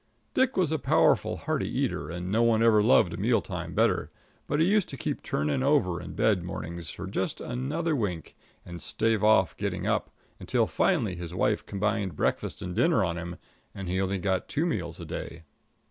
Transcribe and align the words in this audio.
Dick 0.33 0.57
was 0.57 0.71
a 0.71 0.79
powerful 0.79 1.37
hearty 1.37 1.69
eater, 1.69 2.09
and 2.09 2.31
no 2.31 2.41
one 2.41 2.63
ever 2.63 2.81
loved 2.81 3.19
meal 3.19 3.39
time 3.39 3.75
better, 3.75 4.09
but 4.47 4.59
he 4.59 4.65
used 4.65 4.89
to 4.89 4.97
keep 4.97 5.21
turning 5.21 5.61
over 5.61 6.01
in 6.01 6.13
bed 6.13 6.41
mornings 6.41 6.89
for 6.89 7.05
just 7.05 7.39
another 7.39 7.95
wink 7.95 8.35
and 8.65 8.81
staving 8.81 9.23
off 9.23 9.55
getting 9.57 9.85
up, 9.85 10.09
until 10.39 10.65
finally 10.65 11.13
his 11.13 11.35
wife 11.35 11.63
combined 11.67 12.15
breakfast 12.15 12.63
and 12.63 12.75
dinner 12.75 13.03
on 13.03 13.15
him, 13.15 13.35
and 13.75 13.87
he 13.87 14.01
only 14.01 14.17
got 14.17 14.47
two 14.49 14.65
meals 14.65 14.99
a 14.99 15.05
day. 15.05 15.43